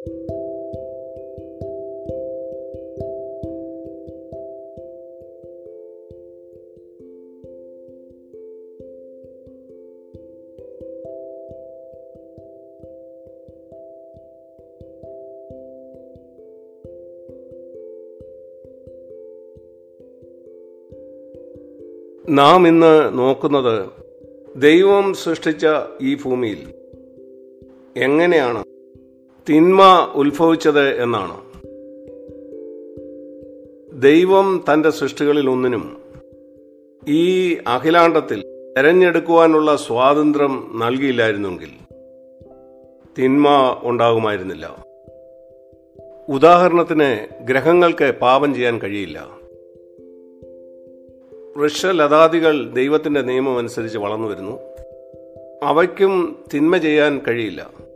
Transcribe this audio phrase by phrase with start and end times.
[0.00, 0.12] നാം
[22.66, 23.88] ഇന്ന് നോക്കുന്നത്
[24.56, 25.66] ദൈവം സൃഷ്ടിച്ച
[26.02, 26.74] ഈ ഭൂമിയിൽ
[27.96, 28.69] എങ്ങനെയാണ്
[29.50, 31.40] തിന്മ ഉത്ഭവിച്ചത് എന്നാണ്.
[34.02, 35.96] ദൈവം തന്റെ സൃഷ്ടികളിൽ ഒന്നിനും
[37.08, 38.42] ഈ അഖിലാണ്ടത്തിൽ
[38.76, 41.68] തെരഞ്ഞെടുക്കുവാനുള്ള സ്വാതന്ത്ര്യം നൽകിയില്ലായിരുന്നെങ്കിൽ
[43.18, 44.84] തിന്മ ഉണ്ടാകുമായിരുന്നില്ല.
[46.28, 49.28] ഉദാഹരണത്തിന് ഗ്രഹങ്ങൾക്ക് പാപം ചെയ്യാൻ കഴിയില്ല.
[51.56, 54.58] വൃക്ഷലതാദികൾ ദൈവത്തിന്റെ നിയമം അനുസരിച്ച് വളർന്നു വരുന്നു.
[55.62, 57.89] അവയ്ക്കും തിന്മ ചെയ്യാൻ കഴിയില്ല.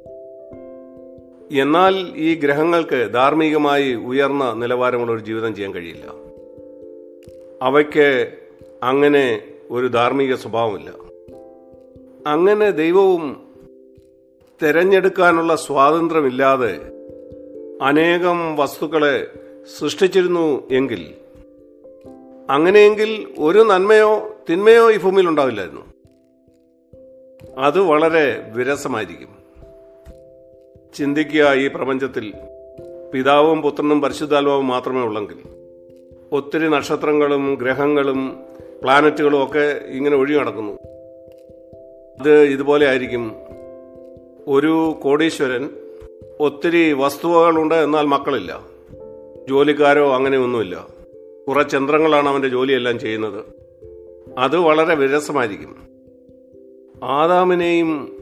[1.53, 6.05] എന്നാൽ ഈ ഗ്രഹങ്ങൾക്ക് ധാർമ്മികമായി ഉയർന്ന നിലവാരമുള്ള ഒരു ജീവിതം ചെയ്യാൻ കഴിയില്ല.
[7.62, 8.33] അവയ്ക്ക്
[8.83, 10.91] അങ്ങനെ ഒരു ധാർമ്മിക സ്വഭാവമില്ല.
[12.27, 13.47] അങ്ങനെ ദൈവവും
[14.62, 16.81] തിരഞ്ഞെടുക്കാനുള്ള സ്വാതന്ത്ര്യമില്ലാതെ
[17.83, 19.33] അനേകം വസ്തുക്കളെ
[19.78, 21.15] സൃഷ്ടിച്ചിരുന്നു എങ്കിൽ
[22.50, 25.81] അങ്ങനെയെങ്കിൽ ഒരു നന്മയോ തിന്മയോ ഈ ഭൂമിയിൽ ഉണ്ടാവില്ലായിരുന്നു.
[27.56, 29.44] അത് വളരെ വിരസമായിരിക്കും.
[30.95, 32.33] ചിന്തിക്കുക ഈ പ്രപഞ്ചത്തിൽ.
[33.14, 35.37] പിതാവും പുത്രനും പരിശുദ്ധാത്മാവും മാത്രമേ ഉള്ളെങ്കിൽ.
[36.33, 38.41] ഒത്തിരി നക്ഷത്രങ്ങളും ഗ്രഹങ്ങളും
[38.83, 40.72] പ്ലാനറ്റുകളും ഒക്കെ ഇങ്ങനെ ഒഴുകി നടക്കുന്നു.
[42.20, 43.33] അത് ഇതുപോലെ ആയിരിക്കും.
[44.47, 45.70] ഒരു കോടീശ്വരൻ
[46.41, 48.67] ഒത്തിരി വസ്തുവകളുണ്ട് എന്നാൽ മക്കളില്ല.
[49.48, 50.87] ജോലിക്കാരോ അങ്ങനെയൊന്നുമില്ല
[51.48, 53.45] കുറച്ച് ചന്ദ്രങ്ങളാണ് അവന്റെ ജോലിയെല്ലാം ചെയ്യുന്നത്.
[54.39, 55.77] അത് വളരെ വിരസമായിരിക്കും.
[57.05, 58.19] ആദാമിനെയും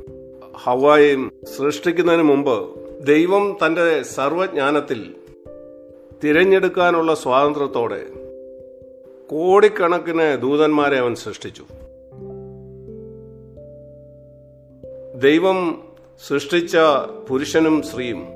[0.57, 5.15] ഹവായെയും സൃഷ്ടിക്കുന്നതിന് മുമ്പ് ദൈവം തന്റെ സർവജ്ഞാനത്തിൽ
[6.25, 8.07] തിരഞ്ഞെടുക്കാനുള്ള സ്വാതന്ത്ര്യത്തോടെ
[9.27, 11.65] കോടിക്കണക്കിന് ദൂതന്മാരെ അവൻ സൃഷ്ടിച്ചു.
[15.19, 15.85] ദൈവം
[16.29, 16.77] സൃഷ്ടിച്ച
[17.29, 18.27] പുരുഷനും സ്ത്രീയും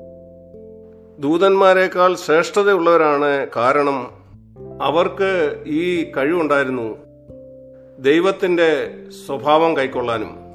[1.19, 4.11] ദൂതന്മാരെക്കാൾ ശ്രേഷ്ഠതയുള്ളവരാണ് കാരണം
[4.81, 6.97] അവർക്ക് ഈ കഴിവുണ്ടായിരുന്നു
[7.99, 8.87] ദൈവത്തിന്റെ
[9.25, 10.46] സ്വഭാവം കൈക്കൊള്ളാനും.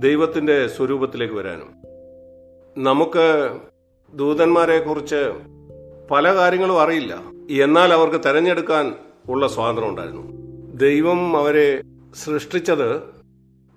[0.00, 1.74] ദൈവത്തിന്റെ സ്വരൂപത്തിലേക്ക് വരാനും.
[2.84, 3.58] നമുക്ക്
[4.14, 5.32] ദൂതന്മാരെ കുറിച്ച്
[6.10, 7.22] പല കാര്യങ്ങളും അറിയില്ല.
[7.50, 8.94] എന്നാൽ അവർക്ക് തെരഞ്ഞെടുക്കാൻ
[9.28, 10.22] ഉള്ള സ്വാതന്ത്ര്യം ഉണ്ടായിരുന്നു.
[10.76, 11.82] ദൈവം അവരെ
[12.14, 13.02] സൃഷ്ടിച്ചത്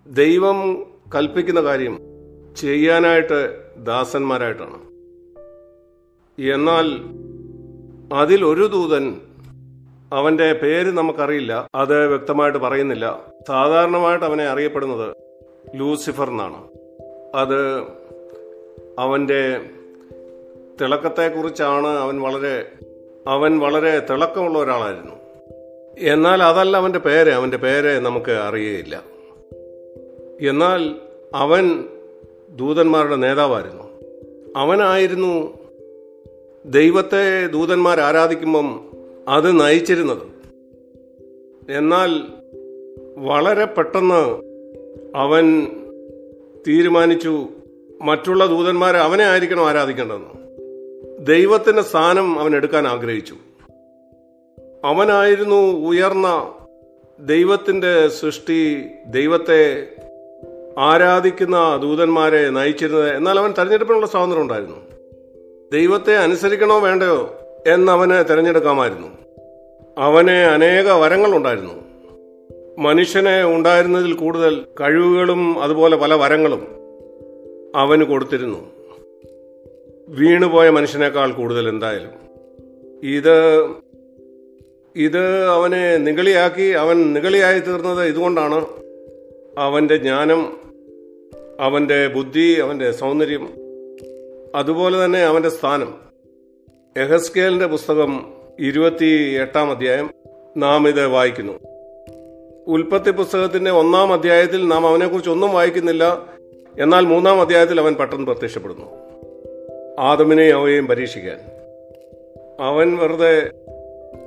[0.08, 0.84] ദൈവം
[1.16, 2.00] കൽപ്പിക്കുന്ന കാര്യം
[2.58, 4.78] ചെയ്യാനായിട്ട് ദാസന്മാരായിട്ടാണ്.
[6.42, 7.00] എന്നാൽ
[8.14, 9.22] അതിൽ ഒരു ദൂതൻ
[10.14, 11.68] അവന്റെ പേര് നമുക്കറിയില്ല.
[11.76, 13.22] അത് വ്യക്തമായിട്ട് പറയുന്നില്ല.
[13.48, 15.23] സാധാരണമായിട്ട് അവനെ അറിയപ്പെടുന്നത്
[15.76, 16.68] ലൂസിഫർ എന്നാണ്.
[17.36, 17.82] അത്
[19.00, 19.60] അവന്റെ
[20.82, 22.72] തിളക്കത്തെക്കുറിച്ചാണ് അവൻ വളരെ
[23.28, 25.16] അവൻ വളരെ തിളക്കമുള്ള ഒരാളായിരുന്നു.
[26.00, 29.04] എന്നാൽ അതല്ല അവന്റെ പേര് അവന്റെ പേര് നമുക്ക് അറിയുകയില്ല
[30.42, 30.96] എന്നാൽ
[31.36, 31.84] അവൻ
[32.50, 33.84] ദൂതന്മാരുടെ നേതാവായിരുന്നു.
[34.56, 35.58] അവനായിരുന്നു
[36.66, 38.90] ദൈവത്തെ ദൂതന്മാർ ആരാധിക്കുമ്പം
[39.28, 40.34] അത് നയിച്ചിരുന്നത്.
[41.72, 42.22] എന്നാൽ
[43.18, 44.53] വളരെ പെട്ടെന്ന്
[45.16, 45.68] അവൻ
[46.68, 47.48] തീരുമാനിച്ചു
[48.02, 50.44] മറ്റുള്ള ദൂതന്മാരെ അവനെ ആയിരിക്കണം ആരാധിക്കേണ്ടതെന്ന്.
[51.26, 53.36] ദൈവത്തിന്റെ സ്ഥാനം അവൻ എടുക്കാൻ ആഗ്രഹിച്ചു.
[54.86, 56.54] അവനായിരുന്നു ഉയർന്ന
[57.20, 59.88] ദൈവത്തിന്റെ സൃഷ്ടി ദൈവത്തെ
[60.80, 63.16] ആരാധിക്കുന്ന ദൂതന്മാരെ നയിച്ചിരുന്നത്.
[63.16, 64.78] എന്നാൽ അവൻ തെരഞ്ഞെടുപ്പിനുള്ള സ്വാതന്ത്ര്യം ഉണ്ടായിരുന്നു.
[65.74, 67.36] ദൈവത്തെ അനുസരിക്കണോ വേണ്ടയോ
[67.68, 69.08] എന്നവനെ തിരഞ്ഞെടുക്കാമായിരുന്നു.
[69.98, 71.83] അവന് അനേക വരങ്ങളുണ്ടായിരുന്നു.
[72.80, 76.68] മനുഷ്യനെ ഉണ്ടായിരുന്നതിൽ കൂടുതൽ കഴിവുകളും അതുപോലെ പല വരങ്ങളും
[77.76, 78.72] അവന് കൊടുത്തിരുന്നു.
[80.10, 82.12] വീണുപോയ മനുഷ്യനേക്കാൾ കൂടുതൽ എന്തായാലും.
[83.04, 83.62] ഇത്
[84.96, 88.66] ഇത് അവനെ നിഗളിയാക്കി അവൻ നിഗളിയായി തീർന്നത് ഇതുകൊണ്ടാണ്
[89.58, 90.58] അവന്റെ ജ്ഞാനം
[91.60, 93.50] അവന്റെ ബുദ്ധി അവന്റെ സൗന്ദര്യം
[94.56, 95.94] അതുപോലെ തന്നെ അവന്റെ സ്ഥാനം.
[96.98, 100.10] എഹസ്കേലിന്റെ പുസ്തകം ഇരുപത്തി എട്ടാം അധ്യായം
[100.58, 101.73] നാം ഇത് വായിക്കുന്നു.
[102.68, 106.26] ഉൽപ്പത്തി പുസ്തകത്തിന്റെ ഒന്നാം അധ്യായത്തിൽ നാം അവനെക്കുറിച്ച് ഒന്നും വായിക്കുന്നില്ല.
[106.80, 108.86] എന്നാൽ മൂന്നാം അധ്യായത്തിൽ അവൻ പെട്ടെന്ന് പ്രത്യക്ഷപ്പെടുന്നു.
[110.00, 111.40] ആദമിനെയും അവയെയും പരീക്ഷിക്കാൻ.
[112.60, 113.52] അവൻ വെറുതെ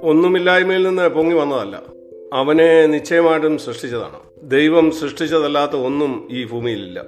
[0.03, 1.83] ഒന്നുമില്ലായ്മയിൽ നിന്ന് പൊങ്ങി വന്നതല്ല.
[2.33, 4.21] അവനെ നിശ്ചയമായിട്ടും സൃഷ്ടിച്ചതാണ്.
[4.43, 7.05] ദൈവം സൃഷ്ടിച്ചതല്ലാത്ത ഒന്നും ഈ ഭൂമിയിലില്ല.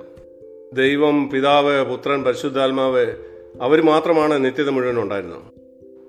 [0.73, 3.07] ദൈവം പിതാവ് പുത്രൻ പരിശുദ്ധാത്മാവ്
[3.61, 5.43] അവർ മാത്രമാണ് നിത്യത മുഴുവൻ ഉണ്ടായിരുന്നത്.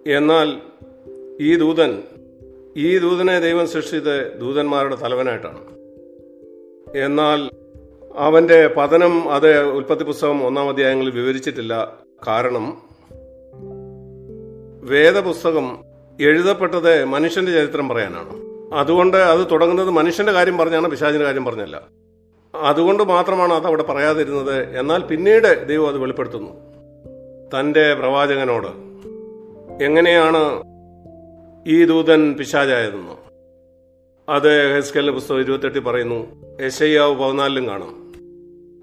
[0.10, 0.54] എന്നാൽ
[1.42, 2.04] ഈ ദൂതൻ
[2.80, 5.58] ഈ ദൂതനെ ദൈവം സൃഷ്ടിച്ചത് ദൂതന്മാരുടെ തലവനായിട്ടാണ്.
[6.98, 7.50] എന്നാൽ
[8.16, 11.98] അവന്റെ പതനം അത് ഉൽപ്പത്തി പുസ്തകം ഒന്നാം അധ്യായങ്ങളിൽ വിവരിച്ചിട്ടില്ല.
[12.28, 12.82] കാരണം
[14.82, 15.84] വേദപുസ്തകം
[16.22, 18.42] എഴുതപ്പെട്ടത് മനുഷ്യന്റെ ചരിത്രം പറയാനാണ്.
[18.74, 21.88] അതുകൊണ്ട് അത് തുടങ്ങുന്നത് മനുഷ്യന്റെ കാര്യം പറഞ്ഞാണ് പിശാചിന്റെ കാര്യം പറഞ്ഞല്ല.
[22.56, 24.80] അതുകൊണ്ട് മാത്രമാണ് അത് അവിടെ പറയാതിരുന്നത്.
[24.80, 26.52] എന്നാൽ പിന്നീട് ദൈവം അത് വെളിപ്പെടുത്തുന്നു.
[27.60, 28.68] തന്റെ പ്രവാചകനോട്
[29.84, 30.69] എങ്ങനെയാണ്
[31.68, 33.18] ഈ ദൂതൻ പിശാചായിരുന്നു.
[34.30, 36.28] അത് ഹെസ്കലിന്റെ പുസ്തകം ഇരുപത്തെട്ടിൽ പറയുന്നു
[36.66, 38.14] യശയ്യാവ് പതിനാലിലും കാണാം.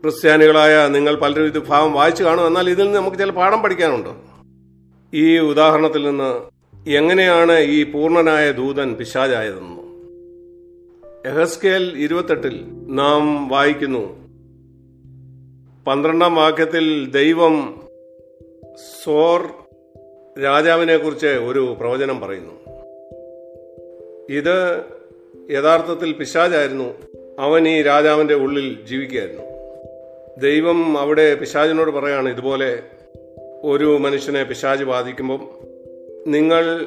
[0.02, 2.46] ക്രിസ്ത്യാനികളായ നിങ്ങൾ പലരും ഇത് ഭാവം വായിച്ചു കാണും.
[2.46, 4.08] എന്നാൽ ഇതിൽ നിന്ന് നമുക്ക് ചില പാഠം പഠിക്കാനുണ്ട്.
[5.17, 6.56] ഈ ഉദാഹരണത്തിൽ നിന്ന്
[6.90, 9.87] എങ്ങനെയാണ് ഈ പൂർണനായ ദൂതൻ പിശാചായതെന്ന്.
[11.28, 14.26] എഹസ്കേൽ ഇരുപത്തെട്ടിൽ നാം വായിക്കുന്നു
[15.87, 17.82] പന്ത്രണ്ടാം വാക്യത്തിൽ ദൈവം
[19.05, 19.49] സോർ
[20.43, 22.56] രാജാവിനെ കുറിച്ച് ഒരു പ്രവചനം പറയുന്നു.
[24.31, 24.82] ഇത്
[25.50, 26.94] യഥാർത്ഥത്തിൽ പിശാചായിരുന്നു.
[27.38, 29.43] അവൻ ഈ രാജാവിന്റെ ഉള്ളിൽ ജീവിക്കുകയായിരുന്നു.
[30.40, 32.82] ദൈവം അവിടെ പിശാചിനോട് പറയാണ് ഇതുപോലെ
[33.62, 35.49] ഒരു മനുഷ്യനെ പിശാജ് ബാധിക്കുമ്പം
[36.26, 36.87] നിങ്ങൾ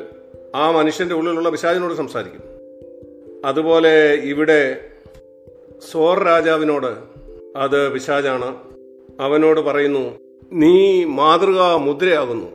[0.56, 2.44] ആ മനുഷ്യന്റെ ഉള്ളിലുള്ള പിശാചിനോട് സംസാരിക്കും.
[3.46, 4.82] അതുപോലെ ഇവിടെ
[5.92, 7.20] സോർ രാജാവിനോട്
[7.58, 8.56] അത് പിശാജാണ്
[9.20, 10.20] അവനോട് പറയുന്നു
[10.52, 12.48] നീ മാതൃകാ മുദ്രയാകുന്നു.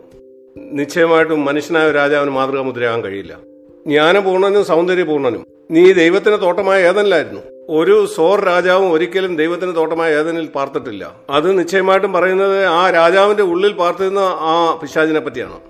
[0.57, 3.54] നിശ്ചയമായിട്ടും മനുഷ്യനായ രാജാവിന് മാതൃകാ മുദ്രയാകാൻ കഴിയില്ല.
[3.87, 5.47] ജ്ഞാനപൂർണനും സൗന്ദര്യപൂർണനും.
[5.71, 7.41] നീ ദൈവത്തിന് തോട്ടമായ ഏതനിലായിരുന്നു?
[7.69, 11.17] ഒരു സോർ രാജാവും ഒരിക്കലും ദൈവത്തിന് തോട്ടമായ ഏതനിൽ പാർത്തിട്ടില്ല.
[11.31, 15.61] അത് നിശ്ചയമായിട്ടും പറയുന്നത് ആ രാജാവിന്റെ ഉള്ളിൽ പാർത്തിരുന്ന ആ പിശാചിനെ പറ്റിയാണ്.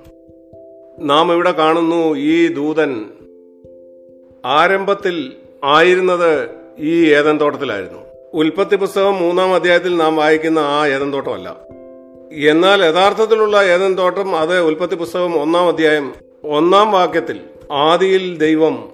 [0.99, 3.05] നാം ഇവിടെ കാണുന്നു ഈ ദൂതൻ
[4.47, 5.33] ആരംഭത്തിൽ
[5.65, 7.99] ആയിരുന്നത് ഈ ഏതൻ തോട്ടത്തിലായിരുന്നു.
[8.35, 11.57] ഉൽപ്പത്തി പുസ്തകം മൂന്നാം അധ്യായത്തിൽ നാം വായിക്കുന്ന ആ ഏതൻ തോട്ടമല്ല.
[12.51, 16.15] എന്നാൽ യഥാർത്ഥത്തിലുള്ള ഏതൻ തോട്ടം അത് ഉൽപ്പത്തി പുസ്തകം ഒന്നാം അധ്യായം
[16.45, 17.41] ഒന്നാം വാക്യത്തിൽ
[17.73, 18.93] ആദിയിൽ ദൈവം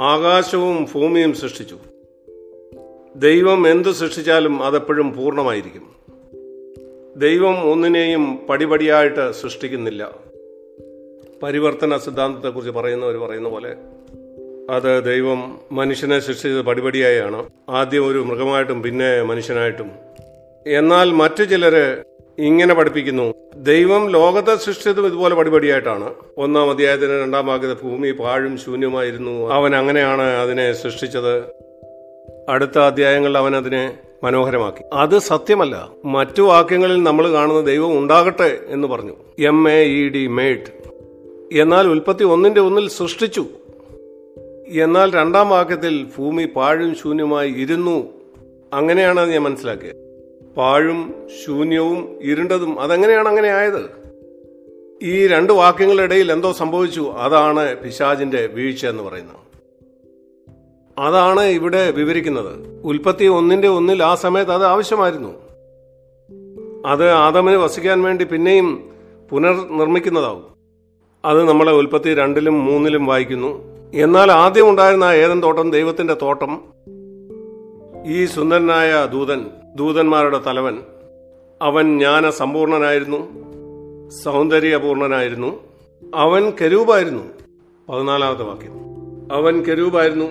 [0.00, 1.78] ആകാശവും ഭൂമിയും സൃഷ്ടിച്ചു.
[3.16, 5.94] ദൈവം എന്തു സൃഷ്ടിച്ചാലും അതെപ്പോഴും പൂർണമായിരിക്കും.
[7.16, 10.10] ദൈവം ഒന്നിനെയും പടിപടിയായിട്ട് സൃഷ്ടിക്കുന്നില്ല.
[11.42, 13.74] പരിവർത്തന സിദ്ധാന്തത്തെക്കുറിച്ച് പറയുന്നവർ പറയുന്ന പോലെ
[14.70, 17.48] അത് ദൈവം മനുഷ്യനെ സൃഷ്ടിച്ചത് പടിപടിയായാണ്.
[17.68, 19.90] ആദ്യം ഒരു മൃഗമായിട്ടും പിന്നെ മനുഷ്യനായിട്ടും.
[20.66, 22.02] എന്നാൽ മറ്റു ചിലര്
[22.38, 23.34] ഇങ്ങനെ പഠിപ്പിക്കുന്നു.
[23.56, 26.14] ദൈവം ലോകത്തെ സൃഷ്ടിച്ചതും ഇതുപോലെ പടിപടിയായിട്ടാണ്.
[26.36, 29.52] ഒന്നാം അധ്യായത്തിന് രണ്ടാം ഭാഗത്ത് ഭൂമി പാഴും ശൂന്യമായിരുന്നു.
[29.52, 31.42] അവൻ അങ്ങനെയാണ് അതിനെ സൃഷ്ടിച്ചത്.
[32.48, 34.82] അടുത്ത അധ്യായങ്ങളിൽ അവൻ അതിനെ മനോഹരമാക്കി.
[34.92, 35.88] അത് സത്യമല്ല.
[36.04, 39.12] മറ്റു വാക്യങ്ങളിൽ നമ്മൾ കാണുന്ന ദൈവം ഉണ്ടാകട്ടെ എന്ന് പറഞ്ഞു.
[39.38, 40.80] M A E D made
[41.52, 43.46] എന്നാൽ ഉൽപ്പത്തി ഒന്നിന്റെ ഒന്നിൽ സൃഷ്ടിച്ചു.
[44.68, 48.08] എന്നാൽ രണ്ടാം വാക്യത്തിൽ ഭൂമി പാഴും ശൂന്യമായി ഇരുന്നു.
[48.72, 49.99] അങ്ങനെയാണ് ഞാൻ മനസ്സിലാക്കിയത്.
[50.56, 54.00] പാഴും ശൂന്യവും ഇരുണ്ടതും അതെങ്ങനെയാണ് അങ്ങനെ ആയത്?
[55.02, 57.00] ഈ രണ്ട് വാക്യങ്ങളുടെ ഇടയിൽ എന്തോ സംഭവിച്ചു.
[57.00, 59.50] അതാണ് പിശാജിന്റെ വീഴ്ച എന്ന് പറയുന്നത്.
[60.98, 62.82] അതാണ് ഇവിടെ വിവരിക്കുന്നത്.
[62.84, 65.28] ഉൽപ്പത്തി ഒന്നിന്റെ ഒന്നിൽ ആ സമയത്ത് അത് ആവശ്യമായിരുന്നു.
[66.86, 68.90] അത് ആദമിന് വസിക്കാൻ വേണ്ടി പിന്നെയും
[69.30, 70.44] പുനർനിർമ്മിക്കുന്നതാവും.
[71.24, 73.64] അത് നമ്മളെ ഉൽപ്പത്തി രണ്ടിലും മൂന്നിലും വായിക്കുന്നു.
[73.94, 76.62] എന്നാൽ ആദ്യം ഉണ്ടായിരുന്ന ഏതൻ തോട്ടം ദൈവത്തിന്റെ തോട്ടം.
[78.06, 80.78] ഈ സുന്ദരനായ ദൂതൻ ദൂതന്മാരുടെ തലവൻ.
[81.62, 83.50] അവൻ ജ്ഞാന സമ്പൂർണനായിരുന്നു
[84.10, 85.62] സൗന്ദര്യപൂർണനായിരുന്നു.
[86.14, 87.22] അവൻ കരൂപായിരുന്നു
[87.88, 88.72] പതിനാലാമത്തെ വാക്യം.
[89.32, 90.24] അവൻ കരൂപായിരുന്നു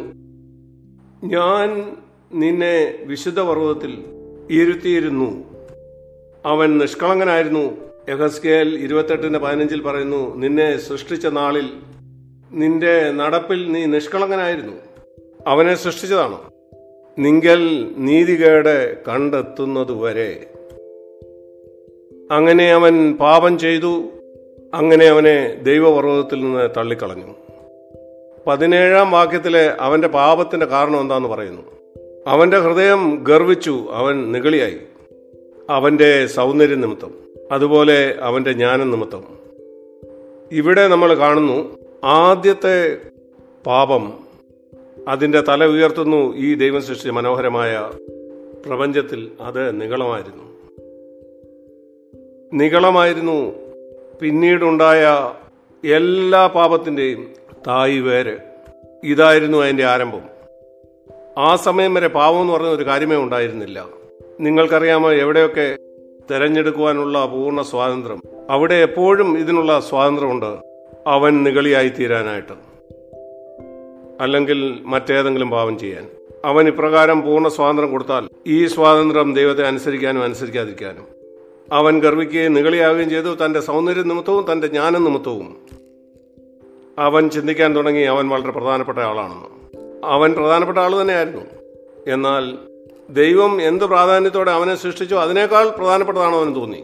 [1.27, 1.97] ഞാൻ
[2.33, 4.05] നിന്നെ വിശുദ്ധ പർവതത്തിൽ
[4.51, 5.43] ഇരുത്തിയിരുന്നു.
[6.45, 7.89] അവൻ നിഷ്കളങ്കനായിരുന്നു.
[8.09, 11.69] യഹസ്കേൽ ഇരുപത്തെട്ടിന്റെ പതിനഞ്ചിൽ പറയുന്നു നിന്നെ സൃഷ്ടിച്ച നാളിൽ
[12.51, 14.73] നിന്റെ നടപ്പിൽ നീ നിഷ്കളങ്കനായിരുന്നു.
[15.47, 16.58] അവനെ സൃഷ്ടിച്ചതാണ്?
[17.19, 20.45] നിങ്കൽ നീതികേട് കണ്ടെത്തുന്നതുവരെ.
[22.31, 24.03] അങ്ങനെ അവൻ പാപം ചെയ്തു.
[24.73, 27.35] അങ്ങനെ അവനെ ദൈവപർവതത്തിൽ നിന്ന് തള്ളിക്കളഞ്ഞു.
[28.47, 31.61] പതിനേഴാം വാക്യത്തിലെ അവന്റെ പാപത്തിന്റെ കാരണം എന്താണെന്ന് പറയുന്നു.
[32.27, 34.77] അവന്റെ ഹൃദയം ഗർവിച്ചു അവൻ നിഗളിയായി.
[35.69, 37.13] അവന്റെ സൗന്ദര്യ നിമിത്തം
[37.51, 39.23] അതുപോലെ അവന്റെ ജ്ഞാനം നിമിത്തം
[40.51, 42.97] ഇവിടെ നമ്മൾ കാണുന്നു ആദ്യത്തെ
[43.65, 44.28] പാപം
[45.07, 47.91] അതിന്റെ തല ഉയർത്തുന്നു ഈ ദൈവം സൃഷ്ടിച്ച മനോഹരമായ
[48.65, 50.43] പ്രപഞ്ചത്തിൽ അത് നികളമായിരുന്നു
[52.53, 53.51] നികളമായിരുന്നു
[54.21, 55.33] പിന്നീടുണ്ടായ
[55.87, 57.33] എല്ലാ പാപത്തിന്റെയും
[57.67, 58.37] തായ് വേര്
[59.03, 60.21] ഇതായിരുന്നു അതിന്റെ ആരംഭം.
[61.37, 63.87] ആ സമയം വരെ പാവം എന്ന് പറഞ്ഞ ഒരു കാര്യമേ ഉണ്ടായിരുന്നില്ല.
[64.39, 65.77] നിങ്ങൾക്കറിയാമോ എവിടെയൊക്കെ
[66.31, 68.21] തെരഞ്ഞെടുക്കുവാനുള്ള പൂർണ സ്വാതന്ത്ര്യം?
[68.49, 70.57] അവിടെ എപ്പോഴും ഇതിനുള്ള സ്വാതന്ത്ര്യമുണ്ട്.
[71.07, 72.68] അവൻ നിഗളിയായി തീരാനായിട്ട്
[74.19, 76.07] അല്ലെങ്കിൽ മറ്റേതെങ്കിലും പാപം ചെയ്യാൻ.
[76.45, 81.07] അവൻ ഇപ്രകാരം പൂർണ സ്വാതന്ത്ര്യം കൊടുത്താൽ ഈ സ്വാതന്ത്ര്യം ദൈവത്തെ അനുസരിക്കാനും അനുസരിക്കാതിരിക്കാനും.
[81.71, 83.45] അവൻ ഗർവിക്കുകയും നികളിയാവുകയും ചെയ്തു.
[83.45, 85.57] തന്റെ സൗന്ദര്യ നിമിത്തവും തന്റെ ജ്ഞാന നിമിത്തവും.
[86.99, 89.77] അവൻ ചിന്തിക്കാൻ തുടങ്ങി അവൻ വളരെ പ്രധാനപ്പെട്ട ആളാണെന്ന്.
[90.05, 91.41] അവൻ പ്രധാനപ്പെട്ട ആൾ തന്നെയായിരുന്നു.
[92.07, 92.57] എന്നാൽ
[93.09, 96.83] ദൈവം എന്ത് പ്രാധാന്യത്തോടെ അവനെ സൃഷ്ടിച്ചോ അതിനേക്കാൾ പ്രധാനപ്പെട്ടതാണോ അവന് തോന്നി.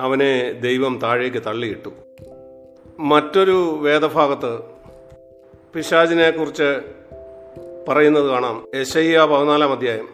[0.00, 1.92] അവനെ ദൈവം താഴേക്ക് തള്ളിയിട്ടു.
[2.98, 4.79] മറ്റൊരു വേദഭാഗത്ത്
[5.74, 6.80] പിശാചിനെ കുറിച്ച്
[7.88, 8.68] പറയുന്നത് കാണാം.
[8.80, 10.08] യശയ്യ പതിനാലാം അധ്യായം.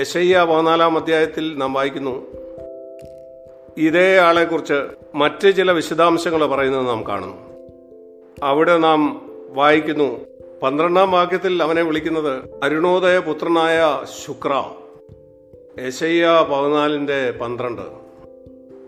[0.00, 2.26] യശയ്യ പതിനാലാം അധ്യായത്തിൽ നാം വായിക്കുന്നു
[3.78, 4.82] ഇതേ ആളെക്കുറിച്ച്
[5.14, 7.36] മറ്റ് ചില വിശദാംശങ്ങൾ പറയുന്നത് നാം കാണുന്നു.
[8.42, 10.20] അവിടെ നാം വായിക്കുന്നു
[10.62, 14.64] പന്ത്രണ്ടാം വാക്യത്തിൽ അവനെ വിളിക്കുന്നത് അരുണോദയ പുത്രനായ ശുക്ര.
[15.86, 17.82] യശയ്യ പതിനാലിന്റെ പന്ത്രണ്ട്.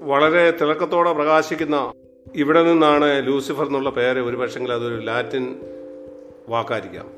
[0.01, 1.93] വളരെ തിളക്കത്തോടെ പ്രകാശിക്കുന്ന
[2.37, 5.57] ഇവിടെ നിന്നാണ് ലൂസിഫർ എന്നുള്ള പേര് ഒരുപക്ഷെങ്കിൽ അതൊരു ലാറ്റിൻ
[6.49, 7.11] വാക്കായിരിക്കാം.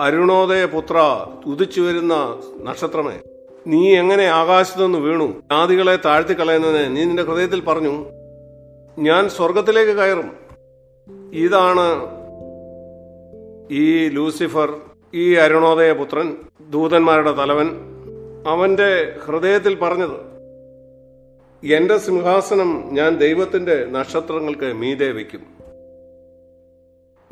[0.00, 3.18] അരുണോദയ പുത്ര ഉദിച്ചു വരുന്ന നക്ഷത്രമേ
[3.66, 5.24] നീ എങ്ങനെ ആകാശത്തുനിന്ന് വീണു?
[5.24, 8.06] ജാതികളെ താഴ്ത്തിക്കളയുന്നതിന് നീ നിന്റെ ഹൃദയത്തിൽ പറഞ്ഞു.
[8.98, 10.32] ഞാൻ സ്വർഗത്തിലേക്ക് കയറും.
[11.34, 12.06] ഇതാണ്
[13.72, 14.76] ഈ ലൂസിഫർ
[15.14, 16.36] ഈ അരുണോദയ പുത്രൻ
[16.70, 17.70] ദൂതന്മാരുടെ തലവൻ
[18.48, 20.33] അവന്റെ ഹൃദയത്തിൽ പറഞ്ഞത്.
[21.72, 25.40] എന്റെ സിംഹാസനം ഞാൻ ദൈവത്തിന്റെ നക്ഷത്രങ്ങൾക്ക് മീതെ വയ്ക്കും.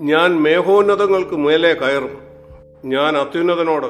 [0.00, 2.18] ഞാൻ മേഘോന്നതങ്ങൾക്ക് മേലെ കയറും.
[2.84, 3.86] ഞാൻ അത്യുന്നതനോട്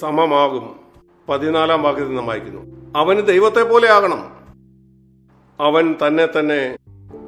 [0.00, 0.80] സമമാകും.
[1.28, 2.92] പതിനാലാം വാക്യത്തിൽ നിന്ന് വായിക്കുന്നു.
[2.98, 4.32] അവന് ദൈവത്തെ പോലെ ആകണം.
[5.60, 6.76] അവൻ തന്നെ തന്നെ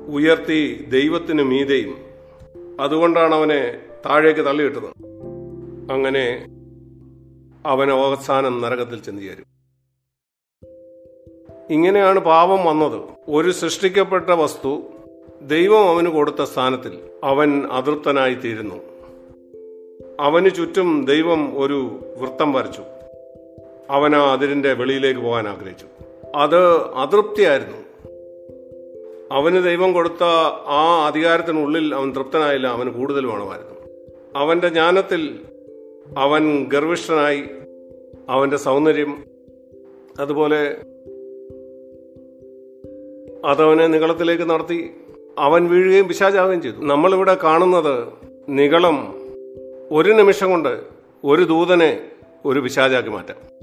[0.07, 1.97] ഉയർത്തി ദൈവത്തിന് മീതെയും.
[2.81, 4.87] അതുകൊണ്ടാണ് അവനെ താഴേക്ക് തള്ളിയിട്ടത്.
[5.93, 6.47] അങ്ങനെ
[7.67, 9.54] അവൻ അവസാനം നരകത്തിൽ ചെന്നു ചേരും.
[11.71, 13.01] ഇങ്ങനെയാണ് പാപം വന്നത്.
[13.29, 14.83] ഒരു സൃഷ്ടിക്കപ്പെട്ട വസ്തു
[15.43, 18.75] ദൈവം അവന് കൊടുത്ത സ്ഥാനത്തിൽ അവൻ അതൃപ്തനായി തീരുന്നു
[20.21, 22.83] അവന് ചുറ്റും ദൈവം ഒരു വൃത്തം വരച്ചു.
[23.91, 25.87] അവൻ ആ അതിരിന്റെ വെളിയിലേക്ക് പോകാൻ ആഗ്രഹിച്ചു.
[26.37, 27.79] അത് അതൃപ്തിയായിരുന്നു.
[29.33, 30.25] അവന് ദൈവം കൊടുത്ത
[30.67, 33.75] ആ അധികാരത്തിനുള്ളിൽ അവൻ തൃപ്തനായില്ല അവന് കൂടുതൽ വേണമായിരുന്നു.
[34.37, 35.39] അവന്റെ ജ്ഞാനത്തിൽ
[36.19, 37.45] അവൻ ഗർവിഷ്ഠനായി
[38.29, 39.25] അവന്റെ സൗന്ദര്യം
[40.21, 40.77] അതുപോലെ
[43.45, 44.91] അതവനെ നികളത്തിലേക്ക് നടത്തി
[45.39, 46.77] അവൻ വീഴുകയും പിശാചാവുകയും ചെയ്തു.
[46.77, 48.09] നമ്മളിവിടെ കാണുന്നത്
[48.49, 49.15] നികളം
[49.91, 50.81] ഒരു നിമിഷം കൊണ്ട്
[51.25, 52.01] ഒരു ദൂതനെ
[52.45, 53.55] ഒരു പിശാചാക്കി മാറ്റാം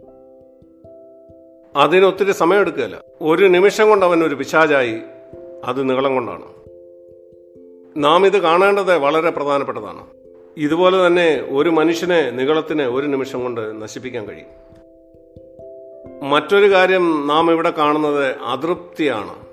[1.75, 3.01] അതിനൊത്തിരി സമയമെടുക്കുകയല്ല.
[3.21, 4.97] ഒരു നിമിഷം കൊണ്ട് അവൻ ഒരു പിശാചായി
[5.65, 6.43] അത് നീളം കൊണ്ടാണ്.
[7.97, 10.05] നാം ഇത് കാണേണ്ടത് വളരെ പ്രധാനപ്പെട്ടതാണ്.
[10.57, 14.47] ഇതുപോലെ തന്നെ ഒരു മനുഷ്യനെ നികളത്തിന് ഒരു നിമിഷം കൊണ്ട് നശിപ്പിക്കാൻ കഴിയും.
[16.29, 19.50] മറ്റൊരു കാര്യം നാം ഇവിടെ കാണുന്നത് അതൃപ്തിയാണ്.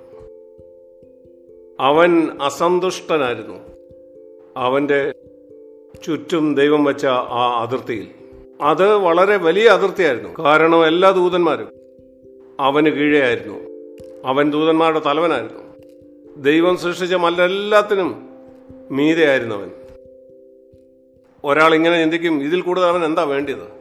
[1.81, 3.55] അവൻ അസന്തുഷ്ടനായിരുന്നു.
[4.57, 5.13] അവന്റെ
[6.05, 8.09] ചുറ്റും ദൈവം വെച്ച ആ അതിർത്തിയിൽ.
[8.61, 10.43] അത് വളരെ വലിയ അതിർത്തിയായിരുന്നു.
[10.43, 11.69] കാരണം എല്ലാ ദൂതന്മാരും
[12.61, 13.59] അവന് കീഴെയായിരുന്നു.
[14.25, 15.63] അവൻ ദൂതന്മാരുടെ തലവനായിരുന്നു.
[16.43, 18.29] ദൈവം സൃഷ്ടിച്ച മല്ലെല്ലാത്തിനും
[18.91, 19.71] മീതെയായിരുന്നു അവൻ.
[21.45, 23.79] ഒരാൾ ഇങ്ങനെ ചിന്തിക്കും ഇതിൽ കൂടുതൽ അവൻ എന്താ വേണ്ടിയത്?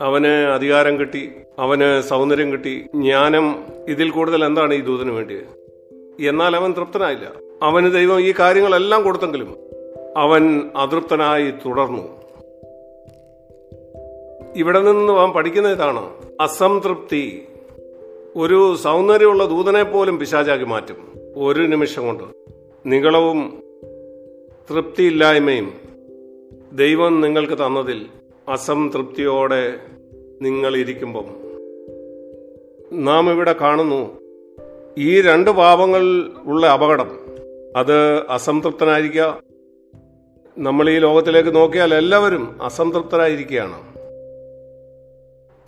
[0.00, 2.86] അവന് അധികാരം കിട്ടി അവന് സൗന്ദര്യം കിട്ടി.
[2.94, 5.67] ജ്ഞാനം ഇതിൽ കൂടുതൽ എന്താണ് ഈ ദൂതന് വേണ്ടിയത്?
[6.20, 7.32] എന്നാൽ അവൻ തൃപ്തനായില്ല.
[7.62, 9.56] അവന് ദൈവം ഈ കാര്യങ്ങളെല്ലാം കൊടുത്തെങ്കിലും
[10.16, 12.18] അവൻ അതൃപ്തനായി തുടർന്നു.
[14.56, 17.44] ഇവിടെ നിന്ന് അവൻ പഠിക്കുന്ന ഇതാണ് അസംതൃപ്തി.
[18.36, 20.96] ഒരു സൗന്ദര്യമുള്ള ദൂതനെ പോലും പിശാചാക്കി മാറ്റും.
[21.36, 22.24] ഒരു നിമിഷം കൊണ്ട്.
[22.86, 23.62] നിങ്ങളവും
[24.70, 25.72] തൃപ്തിയില്ലായ്മയും
[26.72, 28.06] ദൈവം നിങ്ങൾക്ക് തന്നതിൽ
[28.48, 29.74] അസംതൃപ്തിയോടെ
[30.42, 31.24] നിങ്ങൾ ഇരിക്കുമ്പം.
[33.04, 34.27] നാം ഇവിടെ കാണുന്നു
[34.98, 36.02] ഈ രണ്ട് പാപങ്ങൾ
[36.44, 37.10] ഉള്ള അപകടം
[37.76, 39.38] അത് അസംതൃപ്തനായിരിക്കുക.
[40.58, 43.78] നമ്മൾ ഈ ലോകത്തിലേക്ക് നോക്കിയാൽ എല്ലാവരും അസംതൃപ്തരായിരിക്കുകയാണ്.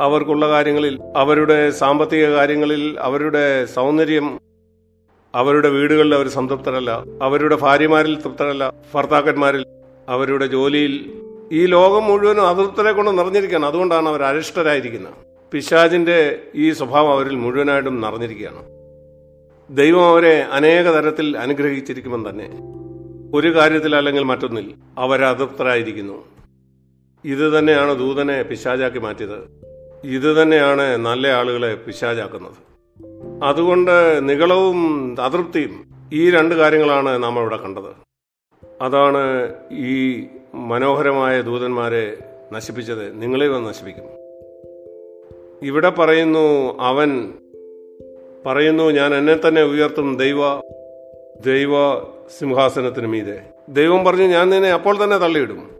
[0.01, 4.41] അവർക്കുള്ള കാര്യങ്ങളിൽ അവരുടെ സാമ്പത്തിക കാര്യങ്ങളിൽ അവരുടെ സൗന്ദര്യം
[5.35, 9.65] അവരുടെ വീടുകളിൽ അവർ സംതൃപ്തരല്ല അവരുടെ ഭാര്യമാരിൽ തൃപ്തരല്ല ഭർത്താക്കന്മാരിൽ
[10.09, 10.95] അവരുടെ ജോലിയിൽ.
[11.53, 13.67] ഈ ലോകം മുഴുവനും അതൃപ്തരെ കൊണ്ട് നിറഞ്ഞിരിക്കുകയാണ്.
[13.67, 15.15] അതുകൊണ്ടാണ് അവർ അരിഷ്ടരായിരിക്കുന്നത്.
[15.53, 18.80] പിശാജിന്റെ ഈ സ്വഭാവം അവരിൽ മുഴുവനായിട്ടും നിറഞ്ഞിരിക്കുകയാണ്.
[19.71, 22.51] ദൈവം അവരെ അനേക തരത്തിൽ അനുഗ്രഹിച്ചിരിക്കുമെന്ന് തന്നെ.
[23.35, 26.25] ഒരു കാര്യത്തിൽ അല്ലെങ്കിൽ മറ്റൊന്നിൽ അവരതൃപ്തരായിരിക്കുന്നു
[27.25, 29.39] ഇത് തന്നെയാണ് ദൂതനെ പിശാചാക്കി മാറ്റിയത്.
[30.05, 32.53] ഇത് തന്നെയാണ് നല്ല ആളുകളെ പിശാചാക്കുന്നത്.
[33.45, 37.91] അതുകൊണ്ട് നികളവും അതൃപ്തിയും ഈ രണ്ട് കാര്യങ്ങളാണ് നാം ഇവിടെ കണ്ടത്.
[38.83, 40.25] അതാണ് ഈ
[40.55, 42.17] മനോഹരമായ ദൂതന്മാരെ
[42.53, 43.23] നശിപ്പിച്ചത്.
[43.23, 44.05] നിങ്ങളെ വന്ന് നശിപ്പിക്കും.
[45.63, 47.33] ഇവിടെ പറയുന്നു അവൻ
[48.47, 50.59] പറയുന്നു ഞാൻ എന്നെ തന്നെ ഉയർത്തും ദൈവ
[51.47, 52.01] ദൈവ
[52.39, 53.43] സിംഹാസനത്തിന് മീതെ.
[53.69, 55.71] ദൈവം പറഞ്ഞു ഞാൻ നിന്നെ അപ്പോൾ തന്നെ തള്ളിയിടും.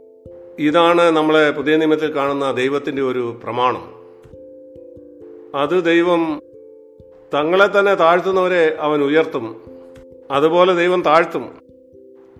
[0.59, 3.93] ഇതാണ് നമ്മളെ പുതിയ നിയമത്തിൽ കാണുന്ന ദൈവത്തിന്റെ ഒരു പ്രമാണം.
[5.55, 6.41] അത് ദൈവം
[7.33, 9.61] തങ്ങളെ തന്നെ താഴ്ത്തുന്നവരെ അവൻ ഉയർത്തും.
[10.31, 11.55] അതുപോലെ ദൈവം താഴ്ത്തും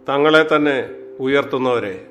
[0.09, 2.01] തങ്ങളെ തന്നെ ഉയർത്തുന്നവരെ.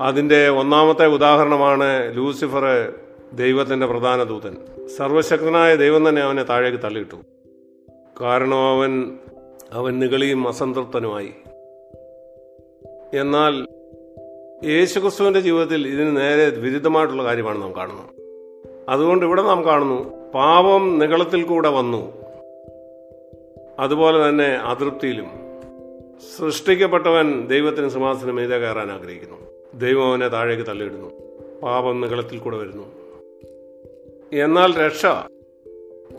[0.00, 2.92] അതിന്റെ ഒന്നാമത്തെ ഉദാഹരണമാണ് ലൂസിഫർ
[3.32, 4.56] ദൈവത്തിന്റെ പ്രധാന ദൂതൻ.
[4.96, 7.16] സർവശക്തനായ ദൈവം തന്നെ അവനെ താഴേക്ക് തള്ളിയിട്ടു.
[8.20, 9.18] കാരണം അവൻ
[9.72, 11.30] അവൻ നികളിയും അസംതൃപ്തനുമായി.
[13.14, 13.68] എന്നാൽ
[14.64, 18.16] യേശുക്രിസ്തുവിന്റെ ജീവിതത്തിൽ ഇതിന് നേരെ വിരുദ്ധമായിട്ടുള്ള കാര്യമാണ് നാം കാണുന്നത്.
[18.88, 22.12] അതുകൊണ്ട് ഇവിടെ നാം കാണുന്നു പാപം നികളത്തിൽ കൂടെ വന്നു.
[23.78, 25.26] അതുപോലെ തന്നെ അതൃപ്തിയിലും.
[26.36, 29.36] സൃഷ്ടിക്കപ്പെട്ടവൻ ദൈവത്തിന് സിംഹാസനം മീതെ കയറാൻ ആഗ്രഹിക്കുന്നു.
[29.74, 31.10] ദൈവം അവനെ താഴേക്ക് തള്ളിയിടുന്നു.
[31.62, 33.05] പാപം നികളത്തിൽ കൂടെ വരുന്നു.
[34.32, 35.06] എന്നാൽ രക്ഷ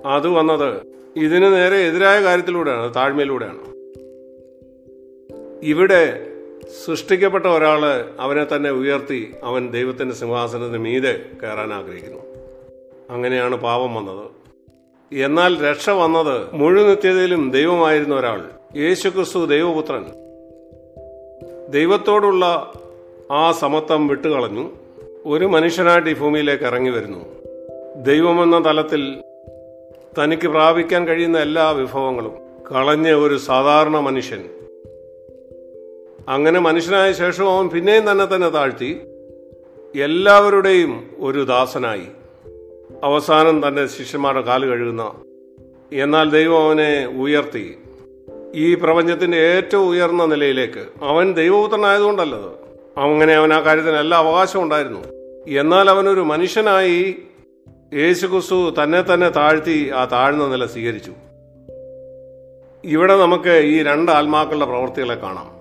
[0.06, 0.82] അത് വന്നത്
[1.16, 3.78] ഇതിന് നേരെ എതിരായ കാര്യത്തിലൂടെയാണ് താഴ്മയിലൂടെയാണ്.
[5.64, 6.28] ഇവിടെ
[6.86, 12.22] സൃഷ്ടിക്കപ്പെട്ട ഒരാൾ അവനെ തന്നെ ഉയർത്തി അവൻ ദൈവത്തിന്റെ സിംഹാസനത്തിന് മീതെ കയറാൻ ആഗ്രഹിക്കുന്നു.
[13.10, 14.30] അങ്ങനെയാണ് പാപം വന്നത്.
[15.16, 20.06] എന്നാൽ രക്ഷ വന്നത് മുഴുനിത്യതയിലും ദൈവമായിരുന്ന ഒരാൾ യേശുക്രിസ്തു ദൈവപുത്രൻ.
[21.70, 22.74] ദൈവത്തോടുള്ള
[23.32, 24.70] ആ സമത്വം വിട്ടുകളഞ്ഞു.
[25.26, 27.38] ഒരു മനുഷ്യനായിട്ട് ഈ ഭൂമിയിലേക്ക് ഇറങ്ങി വരുന്നു.
[28.06, 29.24] ദൈവമെന്ന തലത്തിൽ
[30.24, 32.32] തനിക്ക് പ്രാപിക്കാൻ കഴിയുന്ന എല്ലാ വിഭവങ്ങളും
[32.72, 34.50] കളഞ്ഞ ഒരു സാധാരണ മനുഷ്യൻ.
[36.30, 39.00] അങ്ങനെ മനുഷ്യനായ ശേഷം അവൻ പിന്നെയും തന്നെ തന്നെ താഴ്ത്തി
[39.96, 42.08] എല്ലാവരുടെയും ഒരു ദാസനായി.
[43.04, 45.12] അവസാനം തന്നെ ശിഷ്യന്മാരുടെ കാൽ കഴുകുന്ന
[45.94, 47.78] എന്നാൽ ദൈവം അവനെ ഉയർത്തി.
[48.56, 52.50] ഈ പ്രപഞ്ചത്തിന്റെ ഏറ്റവും ഉയർന്ന നിലയിലേക്ക് അവൻ ദൈവപുത്രനായതുകൊണ്ടല്ലത്.
[53.00, 55.00] അങ്ങനെ അവൻ ആ കാര്യത്തിന് എല്ലാ അവകാശവും ഉണ്ടായിരുന്നു.
[55.60, 57.16] എന്നാൽ അവനൊരു മനുഷ്യനായി
[57.94, 61.14] യേശുക്രിസ്തു തന്നെ തന്നെ താഴ്ത്തി ആ താഴ്ന്ന നില സ്വീകരിച്ചു.
[62.84, 65.52] ഇവിടെ നമുക്ക് ഈ രണ്ട് ആത്മാക്കളുടെ പ്രവൃത്തികളെ കാണാം.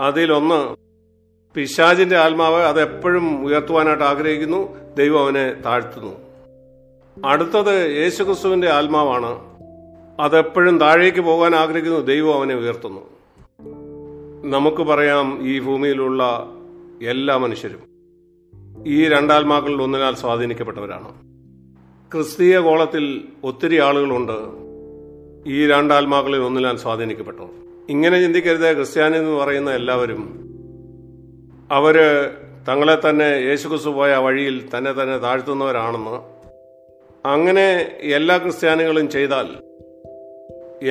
[0.00, 0.76] അതിലൊന്ന്
[1.54, 6.16] പിശാജിന്റെ ആത്മാവ് അതെപ്പോഴും ഉയർത്തുവാനായിട്ട് ആഗ്രഹിക്കുന്നു ദൈവം അവനെ താഴ്ത്തുന്നു.
[7.26, 9.40] അടുത്തത് യേശുക്രിസ്തുവിന്റെ ആത്മാവാണ്
[10.20, 13.00] അതെപ്പോഴും താഴേക്ക് പോകാൻ ആഗ്രഹിക്കുന്നു ദൈവം അവനെ ഉയർത്തുന്നു.
[14.50, 16.46] നമുക്ക് പറയാം ഈ ഭൂമിയിലുള്ള
[17.02, 17.97] എല്ലാ മനുഷ്യരും.
[18.86, 21.08] ഈ രണ്ടാത്മാക്കളിൽ ഒന്നിനാൽ സ്വാധീനിക്കപ്പെട്ടവരാണ്.
[22.12, 24.68] ക്രിസ്തീയ കോളത്തിൽ ഒത്തിരി ആളുകളുണ്ട്.
[25.50, 27.48] ഈ രണ്ടാത്മാക്കളിൽ ഒന്നിനാൽ സ്വാധീനിക്കപ്പെട്ടവർ.
[27.88, 28.74] ഇങ്ങനെ ചിന്തിക്കരുത്.
[28.74, 30.48] ക്രിസ്ത്യാനി എന്ന് പറയുന്ന എല്ലാവരും
[31.70, 31.96] അവർ
[32.68, 36.38] തങ്ങളെ തന്നെ യേശുക്രിസ്തു പോയ വഴിയിൽ തന്നെ തന്നെ താഴ്ത്തുന്നവരാണെന്ന്
[37.28, 39.46] അങ്ങനെ എല്ലാ ക്രിസ്ത്യാനികളും ചെയ്താൽ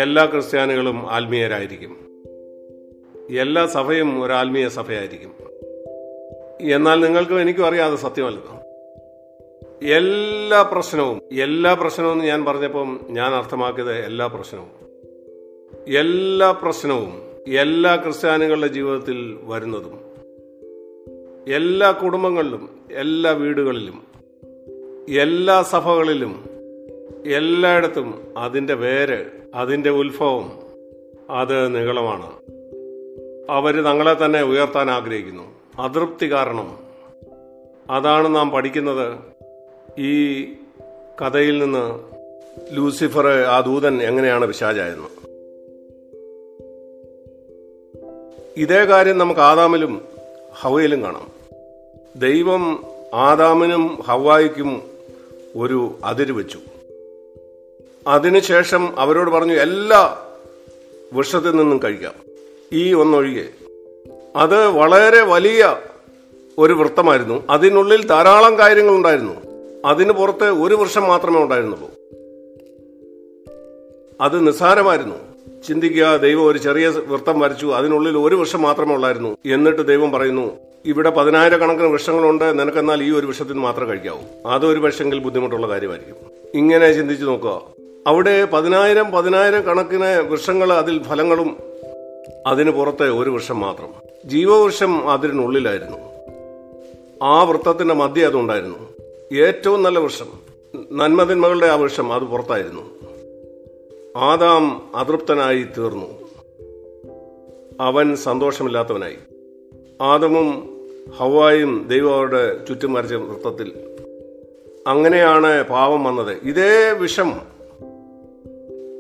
[0.02, 1.98] എല്ലാ ക്രിസ്ത്യാനികളും ആത്മീയരായിരിക്കും.
[3.40, 5.47] എല്ലാ സഭയും ഒരു ആത്മീയ സഭയായിരിക്കും.
[6.62, 8.68] എന്നാൽ നിങ്ങൾക്കും എനിക്കും അറിയാം അത് സത്യമല്ല.
[9.96, 14.88] എല്ലാ പ്രശ്നവും എല്ലാ പ്രശ്നവും എന്ന് ഞാൻ പറഞ്ഞപ്പം ഞാൻ അർത്ഥമാക്കിയത് എല്ലാ പ്രശ്നവും.
[15.98, 20.00] എല്ലാ പ്രശ്നവും എല്ലാ ക്രിസ്ത്യാനികളുടെ ജീവിതത്തിൽ വരുന്നതും
[21.54, 24.04] എല്ലാ കുടുംബങ്ങളിലും എല്ലാ വീടുകളിലും
[25.22, 26.44] എല്ലാ സഭകളിലും
[27.26, 30.60] എല്ലായിടത്തും അതിന്റെ വേര് അതിന്റെ ഉത്ഭവം
[31.30, 32.30] അത് നികളമാണ്
[33.52, 35.57] അവർ തങ്ങളെ തന്നെ ഉയർത്താൻ ആഗ്രഹിക്കുന്നു.
[35.80, 36.78] അതൃപ്തി കാരണം.
[37.90, 39.20] അതാണ് നാം പഠിക്കുന്നത്.
[40.02, 40.44] ഈ
[41.22, 42.00] കഥയിൽ നിന്ന്
[42.72, 45.08] ലൂസിഫർ ആ ദൂതൻ എങ്ങനെയാണ് പിശാചായെന്ന്.
[48.58, 50.02] ഇതേ കാര്യം നമുക്ക് ആദാമിലും
[50.60, 51.32] ഹവയിലും കാണാം.
[52.16, 54.84] ദൈവം ആദാമിനും ഹവായിക്കും
[55.56, 56.60] ഒരു അതിര് വെച്ചു.
[58.08, 60.26] അതിനുശേഷം അവരോട് പറഞ്ഞു എല്ലാ
[61.14, 62.14] വൃക്ഷത്തിൽ നിന്നും കഴിക്കാം.
[62.74, 63.67] ഈ ഒന്നൊഴികെ.
[64.38, 65.76] അത് വളരെ വലിയ
[66.58, 67.44] ഒരു വൃത്തമായിരുന്നു.
[67.50, 69.34] അതിനുള്ളിൽ ധാരാളം കാര്യങ്ങൾ ഉണ്ടായിരുന്നു.
[69.86, 71.92] അതിന് പുറത്ത് ഒരു വർഷം മാത്രമേ ഉണ്ടായിരുന്നുള്ളൂ.
[74.22, 75.16] അത് നിസ്സാരമായിരുന്നു.
[75.68, 79.38] ചിന്തിക്കുക ദൈവം ഒരു ചെറിയ വൃത്തം വരച്ചു അതിനുള്ളിൽ ഒരു വർഷം മാത്രമേ ഉള്ളായിരുന്നു.
[79.46, 80.52] എന്നിട്ട് ദൈവം പറയുന്നു
[80.86, 84.52] ഇവിടെ പതിനായിരക്കണക്കിന് വൃക്ഷങ്ങളുണ്ട് നിനക്കെന്നാൽ ഈ ഒരു വൃക്ഷത്തിന് മാത്രം കഴിക്കാവൂ.
[84.52, 86.16] അതൊരു പക്ഷെങ്കിൽ ബുദ്ധിമുട്ടുള്ള കാര്യമായിരിക്കും.
[86.54, 87.62] ഇങ്ങനെ ചിന്തിച്ചു നോക്കുക.
[88.08, 91.58] അവിടെ പതിനായിരം പതിനായിരം കണക്കിന് വൃക്ഷങ്ങൾ അതിൽ ഫലങ്ങളും
[92.48, 94.07] അതിന് പുറത്തെ ഒരു വർഷം മാത്രം.
[94.28, 95.98] ജീവവൃക്ഷം അതിരിനുള്ളിലായിരുന്നു
[97.24, 98.78] ആ വൃത്തത്തിന്റെ മധ്യ അതുണ്ടായിരുന്നു.
[99.36, 100.26] ഏറ്റവും നല്ല വൃക്ഷം
[100.92, 102.82] നന്മതിന്മകളുടെ ആ വൃക്ഷം അത് പുറത്തായിരുന്നു.
[104.18, 106.28] ആദാം അതൃപ്തനായി തീർന്നു.
[107.82, 109.18] അവൻ സന്തോഷമില്ലാത്തവനായി.
[110.02, 110.78] ആദമും
[111.18, 113.96] ഹവായും ദൈവം അവരുടെ ചുറ്റും വരച്ച വൃത്തത്തിൽ
[114.88, 116.38] അങ്ങനെയാണ് പാവം വന്നത്.
[116.44, 117.34] ഇതേ വിഷം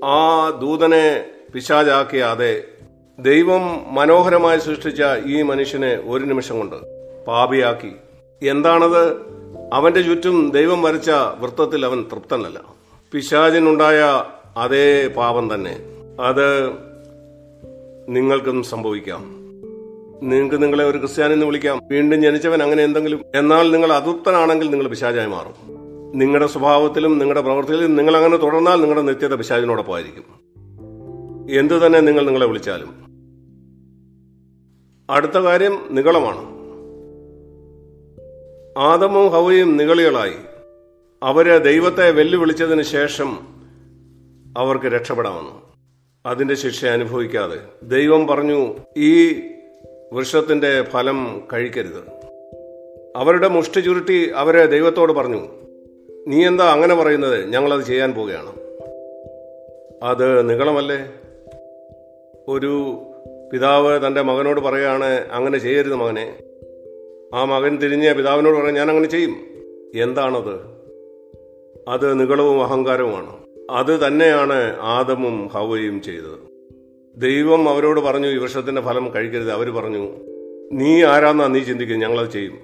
[0.05, 2.63] ആ ദൂതനെ പിശാചാക്കിയ അതെ
[3.19, 6.75] ദൈവം മനോഹരമായി സൃഷ്ടിച്ച ഈ മനുഷ്യനെ ഒരു നിമിഷം കൊണ്ട്
[7.25, 7.91] പാപിയാക്കി.
[8.49, 9.15] എന്താണത്?
[9.73, 12.61] അവന്റെ ചുറ്റും ദൈവം വരച്ച വൃത്തത്തിൽ അവൻ തൃപ്തനല്ല.
[13.11, 14.23] പിശാചിനുണ്ടായ
[14.57, 15.79] അതേ പാപം തന്നെ.
[16.21, 16.71] അത്
[18.09, 19.21] നിങ്ങൾക്കും സംഭവിക്കാം.
[20.23, 21.81] നിങ്ങൾക്ക് നിങ്ങളെ ഒരു ക്രിസ്ത്യാനി എന്ന് വിളിക്കാം.
[21.91, 23.21] വീണ്ടും ജനിച്ചവൻ അങ്ങനെ എന്തെങ്കിലും?
[23.35, 25.53] എന്നാൽ നിങ്ങൾ അതൃപ്തനാണെങ്കിൽ നിങ്ങൾ പിശാചായി മാറും.
[26.19, 30.47] നിങ്ങളുടെ സ്വഭാവത്തിലും നിങ്ങളുടെ പ്രവൃത്തിയിലും നിങ്ങൾ അങ്ങനെ തുടർന്നാൽ നിങ്ങളുടെ നിത്യത പിശാചിനോടൊപ്പമായിരിക്കും
[31.59, 33.06] എന്തു തന്നെ നിങ്ങൾ നിങ്ങളെ വിളിച്ചാലും.
[35.09, 36.57] അടുത്ത കാര്യം നികളമാണ്
[38.79, 40.33] ആദമും ഹവയും നികളികളായി
[41.23, 43.37] അവരെ ദൈവത്തെ വെല്ലുവിളിച്ചതിന് ശേഷം
[44.57, 45.51] അവർക്ക് രക്ഷപ്പെടാമെന്ന്.
[46.27, 49.33] അതിന്റെ ശിക്ഷ അനുഭവിക്കാതെ ദൈവം പറഞ്ഞു ഈ
[50.13, 52.03] വൃക്ഷത്തിന്റെ ഫലം കഴിക്കരുത്.
[53.15, 55.47] അവരുടെ മുഷ്ടി ചുരുട്ടി അവരെ ദൈവത്തോട് പറഞ്ഞു
[56.27, 57.49] നീ എന്താ അങ്ങനെ പറയുന്നത്?
[57.49, 58.53] ഞങ്ങളത് ചെയ്യാൻ പോവുകയാണ്.
[60.03, 61.13] അത് നികളമല്ലേ
[62.47, 63.03] ഒരു
[63.51, 66.37] പിതാവ് തന്റെ മകനോട് പറയുകയാണ് അങ്ങനെ ചെയ്യരുത് മകനെ.
[67.33, 69.35] ആ മകൻ തിരിഞ്ഞ പിതാവിനോട് പറയാൻ ഞാൻ അങ്ങനെ ചെയ്യും.
[69.95, 70.77] എന്താണത്?
[71.87, 73.37] അത് നികളവും അഹങ്കാരവുമാണ്.
[73.69, 76.47] അത് തന്നെയാണ് ആദമും ഹവയും ചെയ്തത്.
[77.17, 79.51] ദൈവം അവരോട് പറഞ്ഞു ഈ വൃക്ഷത്തിന്റെ ഫലം കഴിക്കരുത്.
[79.51, 80.11] അവർ പറഞ്ഞു
[80.71, 82.09] നീ ആരാന്നാ നീ ചിന്തിക്കുന്നത്?
[82.09, 82.59] ഞങ്ങളത് ചെയ്യും.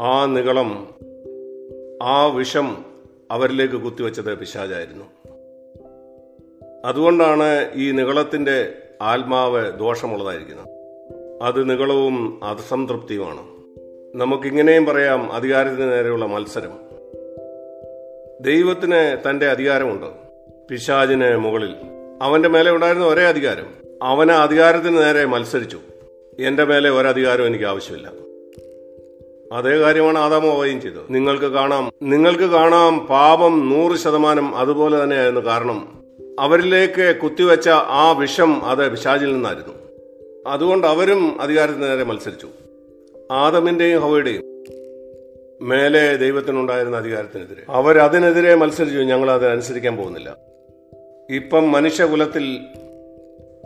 [0.00, 0.88] ആ നികളം
[2.02, 2.76] ആ വിഷം
[3.30, 5.04] അവരിലേക്ക് കുത്തിവെച്ചത് പിശാചായിരുന്നു.
[6.84, 10.68] അതുകൊണ്ടാണ് ഈ നികളത്തിന്റെ ആത്മാവ് ദോഷമുള്ളതായിരിക്കുന്നത്
[11.42, 13.40] അത് നികളവും അസംതൃപ്തിയുമാണ്.
[14.14, 16.86] നമുക്കിങ്ങനെയും പറയാം അധികാരത്തിന് നേരെയുള്ള മത്സരം.
[18.40, 20.06] ദൈവത്തിന് തന്റെ അധികാരമുണ്ട്.
[20.70, 21.74] പിശാജിന് മുകളിൽ.
[22.22, 23.66] അവന്റെ മേലെ ഉണ്ടായിരുന്ന ഒരേ അധികാരം.
[24.02, 25.78] അവന് അധികാരത്തിന് നേരെ മത്സരിച്ചു.
[26.40, 28.12] എന്റെ മേലെ ഒരധികാരവും എനിക്ക് ആവശ്യമില്ല.
[29.52, 31.04] അതേ കാര്യമാണ് ആദാമോവയും ചെയ്തത്.
[31.10, 31.92] നിങ്ങൾക്ക് കാണാം.
[32.02, 36.05] നിങ്ങൾക്ക് കാണാം പാപം നൂറ് ശതമാനം അതുപോലെ തന്നെയായിരുന്നു കാരണം.
[36.40, 39.72] അവരിലേക്ക് കുത്തിവെച്ച ആ വിഷം അത് പിശാചിൽ നിന്നായിരുന്നു.
[40.46, 42.48] അതുകൊണ്ട് അവരും അധികാരത്തിന് നേരെ മത്സരിച്ചു.
[43.32, 44.42] ആദമിന്റെയും ഹവയുടെയും
[45.62, 47.62] മേലെ ദൈവത്തിനുണ്ടായിരുന്ന അധികാരത്തിനെതിരെ.
[47.68, 48.98] അവരതിനെതിരെ മത്സരിച്ചു.
[48.98, 50.36] ഞങ്ങൾ അത് അനുസരിക്കാൻ പോകുന്നില്ല.
[51.30, 52.60] ഇപ്പം മനുഷ്യകുലത്തിൽ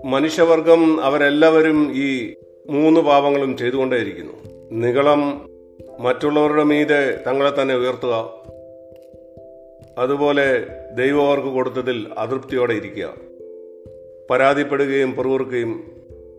[0.04, 2.34] മനുഷ്യവർഗം അവരെല്ലാവരും ഈ
[2.70, 4.32] മൂന്ന് പാപങ്ങളും ചെയ്തുകൊണ്ടേയിരിക്കുന്നു.
[4.72, 5.48] നികളം
[6.00, 8.32] മറ്റുള്ളവരുടെ മീതെ തങ്ങളെ തന്നെ ഉയർത്തുക.
[10.00, 13.14] അതുപോലെ ദൈവം അവർക്ക് കൊടുത്തതിൽ അതൃപ്തിയോടെ ഇരിക്കുക.
[14.30, 15.84] പരാതിപ്പെടുകയും പെറുവിറുക്കുകയും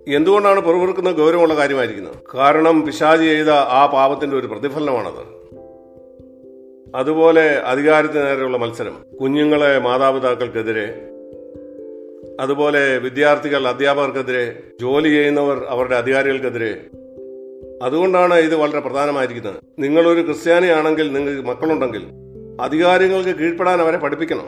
[0.08, 2.16] എന്തുകൊണ്ടാണ് പെറുവിറുക്കുന്നത് ഗൗരവമുള്ള കാര്യമായിരിക്കുന്നത്?
[2.36, 5.42] കാരണം പിശാചി ചെയ്ത ആ പാപത്തിന്റെ ഒരു പ്രതിഫലനമാണത്.
[6.96, 9.04] അതുപോലെ അധികാരത്തിന് നേരെയുള്ള മത്സരം.
[9.22, 11.08] കുഞ്ഞുങ്ങളെ മാതാപിതാക്കൾക്കെതിരെ
[12.40, 16.78] അതുപോലെ വിദ്യാർത്ഥികൾ അധ്യാപകർക്കെതിരെ ജോലി ചെയ്യുന്നവർ അവരുടെ അധികാരികൾക്കെതിരെ.
[17.84, 19.56] അതുകൊണ്ടാണ് ഇത് വളരെ പ്രധാനമായിരിക്കുന്നത്.
[19.80, 22.04] നിങ്ങളൊരു ക്രിസ്ത്യാനിയാണെങ്കിൽ നിങ്ങൾക്ക് മക്കളുണ്ടെങ്കിൽ
[22.62, 24.48] അധികാരികൾക്ക് കീഴ്പ്പെടാൻ അവരെ പഠിപ്പിക്കണം.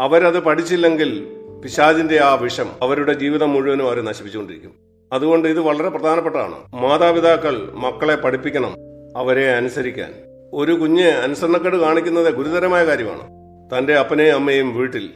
[0.00, 1.26] അവരത് പഠിച്ചില്ലെങ്കിൽ
[1.62, 4.74] പിശാജിന്റെ ആ വിഷം അവരുടെ ജീവിതം മുഴുവനും അവരെ നശിപ്പിച്ചുകൊണ്ടിരിക്കും.
[5.12, 6.54] അതുകൊണ്ട് ഇത് വളരെ പ്രധാനപ്പെട്ടതാണ്.
[6.74, 8.76] മാതാപിതാക്കൾ മക്കളെ പഠിപ്പിക്കണം
[9.16, 10.14] അവരെ അനുസരിക്കാൻ.
[10.52, 13.28] ഒരു കുഞ്ഞ് അനുസരണക്കേട് കാണിക്കുന്നത് ഗുരുതരമായ കാര്യമാണ്.
[13.76, 15.10] തന്റെ അപ്പനെയും അമ്മയും വീട്ടിൽ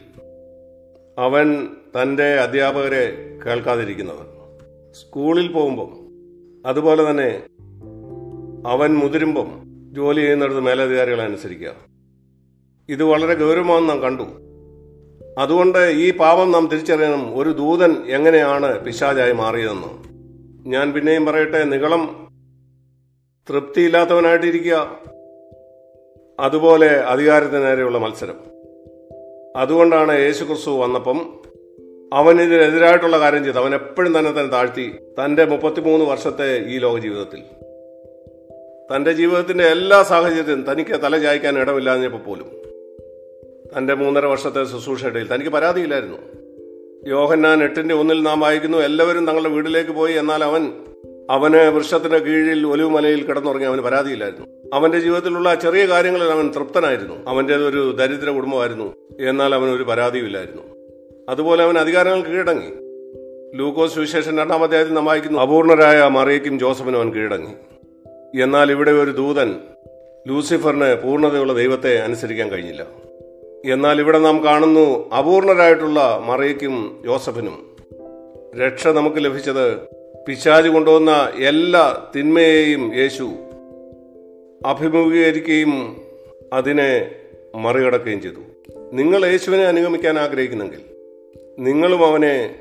[1.18, 1.68] അവൻ
[2.02, 4.26] തന്റെ അധ്യാപകരെ കേൾക്കാതിരിക്കുന്നത്.
[4.94, 6.06] സ്കൂളിൽ പോകുമ്പം
[6.66, 7.42] അതുപോലെ തന്നെ
[8.66, 11.95] അവൻ മുതിരുമ്പം ജോലി ചെയ്യുന്നിടത്ത് മേലധികാരികളെ അനുസരിക്കുക.
[12.88, 14.22] ഇത് വളരെ ഗൗരവമാണെന്ന് നാം കണ്ടു.
[15.38, 19.88] അതുകൊണ്ട് ഈ പാപം നാം തിരിച്ചറിയണം ഒരു ദൂതൻ എങ്ങനെയാണ് പിശാചായി മാറിയതെന്ന്.
[20.68, 22.28] ഞാൻ പിന്നെയും പറയട്ടെ നികളം
[23.50, 24.98] തൃപ്തിയില്ലാത്തവനായിട്ടിരിക്കുക.
[26.40, 28.34] അതുപോലെ അധികാരത്തിന് നേരെയുള്ള മത്സരം.
[29.56, 31.40] അതുകൊണ്ടാണ് യേശു ക്രിസ്തു വന്നപ്പം
[32.12, 37.42] അവൻ ഇതിനെതിരായിട്ടുള്ള കാര്യം ചെയ്തു അവൻ എപ്പോഴും തന്നെ തന്നെ താഴ്ത്തി തന്റെ മുപ്പത്തിമൂന്ന് വർഷത്തെ ഈ ലോക ജീവിതത്തിൽ
[38.96, 42.65] തന്റെ ജീവിതത്തിന്റെ എല്ലാ സാഹചര്യത്തിലും തനിക്ക് തല ചായ്ക്കാൻ ഇടമില്ലാഞ്ഞപ്പോൾ പോലും.
[43.76, 46.18] തന്റെ മൂന്നര വർഷത്തെ ശുശ്രൂഷയിടയിൽ തനിക്ക് പരാതിയില്ലായിരുന്നു.
[47.08, 50.72] യോഹന്നാൻ എട്ടിന്റെ ഒന്നിൽ നാം വായിക്കുന്നു എല്ലാവരും തങ്ങളുടെ വീട്ടിലേക്ക് പോയി എന്നാൽ അവൻ
[51.30, 54.46] അവന് വൃക്ഷത്തിന്റെ കീഴിൽ ഒലിവുമലയിൽ കിടന്നുറങ്ങി അവന് പരാതിയില്ലായിരുന്നു.
[54.74, 57.14] അവന്റെ ജീവിതത്തിലുള്ള ചെറിയ കാര്യങ്ങളിൽ അവൻ തൃപ്തനായിരുന്നു.
[57.28, 58.94] അവന്റെ ഒരു ദരിദ്ര കുടുംബമായിരുന്നു.
[59.20, 60.62] എന്നാൽ അവൻ ഒരു പരാതിയുമില്ലായിരുന്നു
[61.28, 62.86] അതുപോലെ അവൻ അധികാരങ്ങൾ കീഴടങ്ങി.
[63.58, 67.52] ലൂക്കോസ് വിശേഷൻ രണ്ടാം അധ്യായത്തിൽ നാം വായിക്കുന്നു അപൂർണരായ മറിയയ്ക്കും ജോസഫിനും അവൻ കീഴടങ്ങി.
[68.42, 69.54] എന്നാൽ ഇവിടെ ഒരു ദൂതൻ
[70.28, 72.86] ലൂസിഫറിന് പൂർണതയുള്ള ദൈവത്തെ അനുസരിക്കാൻ കഴിഞ്ഞില്ല.
[73.66, 77.76] എന്നാൽ ഇവിടെ നാം കാണുന്നു അപൂർണരായിട്ടുള്ള മറിയയ്ക്കും ജോസഫിനും
[78.60, 79.76] രക്ഷ നമുക്ക് ലഭിച്ചത്
[80.28, 83.30] പിശാജ് കൊണ്ടുവന്ന എല്ലാ തിന്മയെയും യേശു
[84.66, 85.96] അഭിമുഖീകരിക്കുകയും
[86.52, 87.10] അതിനെ
[87.54, 88.40] മറികടക്കുകയും ചെയ്തു.
[88.92, 90.80] നിങ്ങൾ യേശുവിനെ അനുഗമിക്കാൻ ആഗ്രഹിക്കുന്നെങ്കിൽ
[91.58, 92.54] നിങ്ങളും അവനെ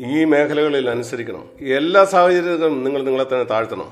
[0.00, 1.48] ഈ മേഖലകളിൽ അനുസരിക്കണം.
[1.60, 3.88] എല്ലാ സാഹചര്യത്തിലും നിങ്ങൾ നിങ്ങളെ തന്നെ താഴ്ത്തണം.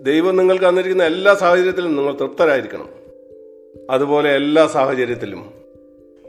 [0.00, 3.01] ദൈവം നിങ്ങൾക്ക് തന്നിരിക്കുന്ന എല്ലാ സാഹചര്യത്തിലും നിങ്ങൾ തൃപ്തരായിരിക്കണം.
[3.90, 5.50] അതുപോലെ എല്ലാ സാഹചര്യത്തിലും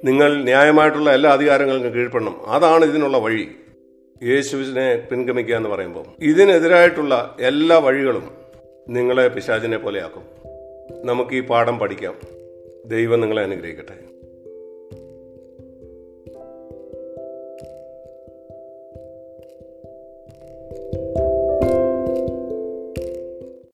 [0.03, 2.49] നിങ്ങൾ ന്യായമായിട്ടുള്ള എല്ലാ അധികാരങ്ങൾക്കും കീഴ്പ്പെടണം.
[2.49, 3.47] അതാണ് ഇതിനുള്ള വഴി.
[4.23, 8.31] യേശുവിനെ പിൻഗമിക്കുക എന്ന് പറയുമ്പോൾ ഇതിനെതിരായിട്ടുള്ള എല്ലാ വഴികളും
[8.89, 10.23] നിങ്ങളെ പിശാചിനെ പോലെയാക്കും.
[11.05, 12.15] നമുക്ക് ഈ പാഠം പഠിക്കാം.
[12.85, 14.12] ദൈവം നിങ്ങളെ അനുഗ്രഹിക്കട്ടെ.